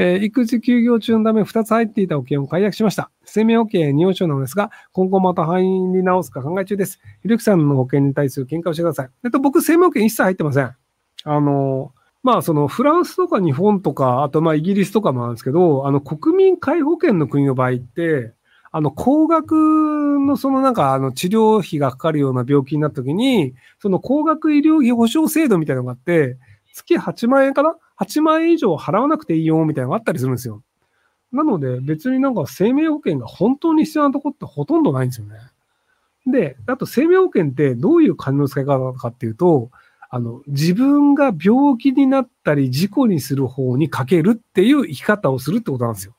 [0.00, 3.10] えー育児休業中のため2つ入っていた保険を解約しました。
[3.24, 7.00] 生命保険や入所なのですが、今後また入り直すか考え中です。
[7.20, 9.10] ひろゆきさんの保険に対する見解をしてください。
[9.24, 10.72] えっと、僕、生命保険一切入ってません。
[11.24, 11.92] あの、
[12.22, 18.34] まあ、そのフランスとか日本とか、あとまあイギリスとかもあるんですけど、あの国民皆保険の国の場合って、
[18.70, 19.54] あの高額
[20.20, 26.36] のそのなんかあの治療費がかかるような病気になった時に、その高額医療費保障制度みたいなのがあって、
[26.84, 30.62] 月8万円かな ?8 万円以上払わなくていいよみたいなのがあったりするんですよ。
[31.32, 35.36] なので別になんか生命保険が本当に必要なとこってほとんどないんですよね。
[36.26, 39.70] で、あと生命保険ってどういう金の使い方かっていうと、
[40.10, 46.14] あの、自分が病気になったり事故にする方にかけるっていう生き方をするってことなんですよ。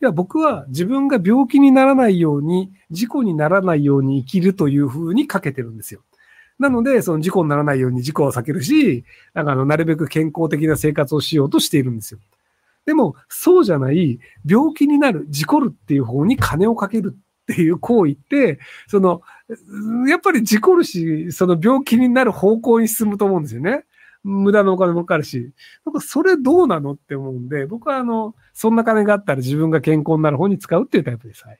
[0.00, 6.02] いや、僕は自分が病気にならないように、事故にならないように生きるという風にかけてるんですよ。
[6.58, 9.04] なので、その事故にならないように事故を避けるし、
[9.34, 12.20] なんかあの、なるべく健康的な生活をしようとしているんですよ。
[12.86, 17.16] でも、そうじゃない、病気になる、事故るっていう方に金をかける
[17.52, 19.22] っていう行為って、その、
[20.08, 23.84] やっぱり事故るし、その病気になる方向に進むと思うんですよね。
[24.24, 25.52] 無駄なお金もかかるし。
[25.86, 31.44] なんかそれどうなのって思うんで、僕はあの、そんな金があったら自分が健康になる方に使うっていうタイプです。
[31.46, 31.58] はい、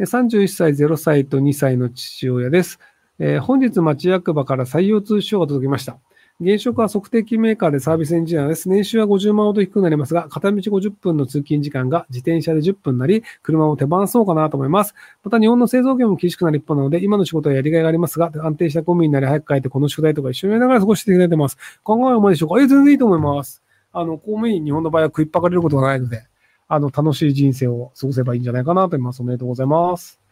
[0.00, 2.78] 31歳、0歳と2歳の父親です。
[3.18, 5.98] えー本日町役場から採用通知書が届きました。
[6.40, 8.68] 現職は測定器メーカーでサービスエンジニアです。
[8.68, 14.96] 年収は50万ほど低くなりますが、片道50分の通勤時間が自転車で10分なり、車を手放そうかなと思います。
[15.22, 21.56] また日本の製造業も厳しくなる一方なので、今の仕事はやりがいがありますが、安定した公務員になり早く帰ってこの宿題とか一緒にやりながら過ごしていただいてます。
[21.84, 22.60] 考えは思いでしょうか？
[22.60, 23.62] え、全然いいと思います。
[23.92, 26.24] あの、公務員、日本の場合は食いっぱかれることがないので、
[26.66, 29.20] あの、楽しい人生を過ごせばいいんじゃないかなと思います。
[29.20, 30.23] おめでとうございます。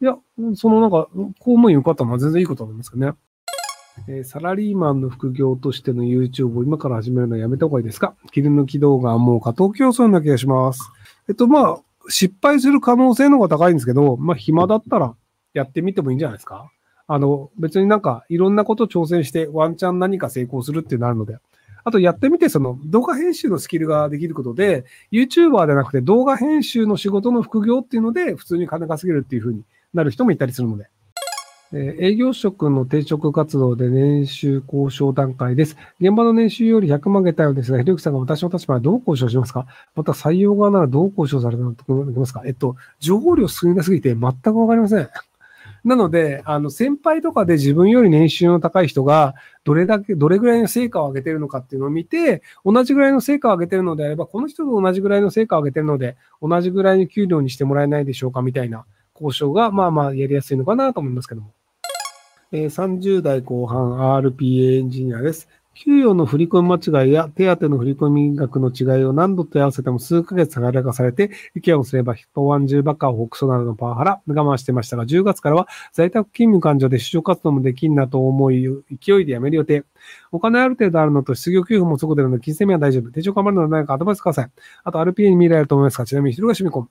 [0.00, 0.16] いや、
[0.54, 1.08] そのなんか、
[1.38, 3.12] 公務員受かったのは全然いいことだと思いますけどね。
[4.08, 8.14] えーサラリーマンの副業としての YouTube を今から始めるのはやめた方がいいですか？
[8.30, 10.82] 切り抜き動画はもう過当競争な気がします。
[11.30, 15.14] えっと、まあ、失敗する可能性の方が高いんですけど、まあ、暇だったら
[15.54, 16.70] やってみてもいいんじゃないですか？
[17.06, 21.38] あの、別になんかいろんなこと挑戦してワンチャン何か成功するっていうのあるので。
[21.84, 29.62] あとやってみて、その動画編集のスキルができることで、YouTuber でなくて動画編集の仕事の副業っていうので、普通に金稼げるっていう風に
[29.94, 30.88] なる人もいたりするので。
[31.72, 35.76] えー営業職の転職活動で年収交渉段階です。
[36.00, 39.66] 現場の年収より100万げたようですが、ひろゆきさんが私の立場でどう交渉しますか？
[39.96, 42.42] また採用側ならどう交渉されたのと思いますか？
[42.46, 45.08] えっと、情報量少なすぎて全くわかりません。
[45.84, 58.42] なので、あの、先輩とかで自分より年収の高い人が、どれだけ、どれぐらいの成果を上げてるのかっていうのを見て、同じぐらいの成果を上げてるのであれば、この人と同じぐらいの成果を上げてるので、同じぐらいの給料にしてもらえないでしょうか？
[58.42, 58.84] みたいな
[59.20, 61.52] 交渉が、まあまあやりやすいのかなと思いますけども。
[62.52, 65.48] えー30代後半 RPA エンジニアです。
[65.76, 79.84] 給与の振り込み間違いや手当の振り込み額の違いを何度と合わせても数ヶ月下がかされて、意見をすれば一晩中バカを北ソなどのパワハラ、我慢してましたが、10月からは在宅勤務患者で就職活動もできんなと思い、勢いで辞める予定。
[80.32, 83.10] お金ある程度あるのと失業給付もそこでるので、金銭面は大丈夫。
[83.10, 84.50] 手帳頑張るので何かアドバイスください。
[84.82, 86.88] あと RPA に未来あると思いますが、ちなみに広がしみ込む。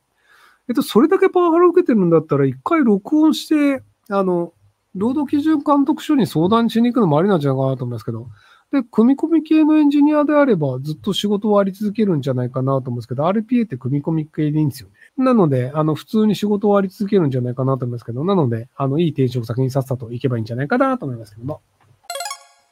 [0.67, 4.53] えっと、それだけパワハラを受けてるんだったら、一回録音して、あの、
[4.95, 8.27] 労働基準監督署に相談しに行くのもありなんじゃないかなと思いますけど。
[8.71, 15.23] で、組み込み系のエンジニアであれば、ずっと仕事をあり続けるんじゃないかなと思うんですけど、RPA って組み込み系でいいんですよね。
[15.23, 21.61] なので、あの、普通に仕事をあり続けるんじゃないかなと思いますけど、なので、あの、いい転職先にさっさと行けばいいんじゃないかなと思いますけども。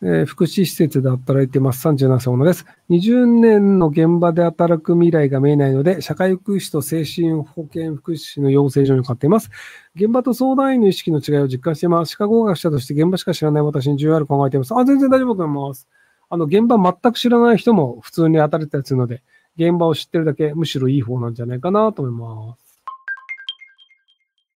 [0.06, 1.82] えー福祉施設で働いてます。
[1.82, 2.66] 37歳女です。
[2.90, 9.50] 20年の現場で働く未来が見えないので、社会福祉と精神保健福祉の養成所に向かっています。
[9.96, 12.12] 現場と相談員の意識の違いを実感しています。
[12.12, 14.76] 歯科合格者として現場しか知らない私に重要ある考えています。
[14.76, 15.88] あ、全然大丈夫だと思います。
[16.30, 19.24] あの、現場全く知らない人も普通に働いてたりするので、
[19.56, 22.63] 現場を知ってるだけむしろいい方なんじゃないかなと思います。